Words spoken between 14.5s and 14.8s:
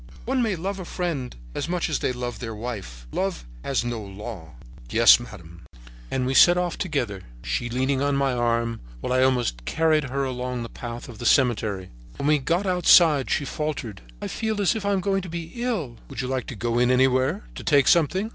as